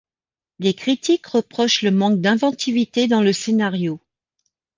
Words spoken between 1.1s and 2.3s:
reprochent le manque